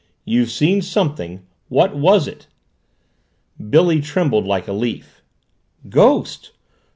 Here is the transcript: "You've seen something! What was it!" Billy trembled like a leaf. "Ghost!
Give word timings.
"You've 0.25 0.49
seen 0.49 0.81
something! 0.81 1.45
What 1.69 1.95
was 1.95 2.27
it!" 2.27 2.47
Billy 3.69 4.01
trembled 4.01 4.47
like 4.47 4.67
a 4.67 4.73
leaf. 4.73 5.21
"Ghost! 5.89 6.49